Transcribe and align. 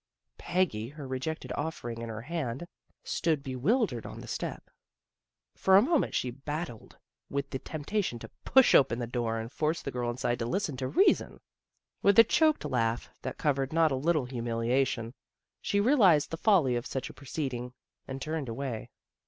Peggy, 0.39 0.89
her 0.89 1.07
rejected 1.07 1.51
offering 1.55 2.01
in 2.01 2.09
her 2.09 2.23
hand, 2.23 2.65
stood 3.03 3.43
be 3.43 3.55
wildered 3.55 4.03
on 4.03 4.19
the 4.19 4.27
step. 4.27 4.71
For 5.55 5.77
a 5.77 5.81
moment 5.83 6.15
she 6.15 6.31
battled 6.31 6.97
with 7.29 7.51
the 7.51 7.59
temptation 7.59 8.17
to 8.17 8.31
push 8.43 8.73
open 8.73 8.97
the 8.97 9.05
door 9.05 9.37
and 9.37 9.51
force 9.51 9.83
the 9.83 9.91
girl 9.91 10.09
inside 10.09 10.39
to 10.39 10.47
listen 10.47 10.75
to 10.77 10.87
reason. 10.87 11.39
With 12.01 12.17
a 12.17 12.23
choked 12.23 12.65
laugh, 12.65 13.11
that 13.21 13.37
covered 13.37 13.71
not 13.71 13.91
a 13.91 13.95
little 13.95 14.25
humiliation, 14.25 15.13
she 15.61 15.79
realized 15.79 16.31
the 16.31 16.35
folly 16.37 16.75
of 16.75 16.87
such 16.87 17.11
a 17.11 17.13
proceeding 17.13 17.71
and 18.07 18.19
turned 18.19 18.49
away. 18.49 18.89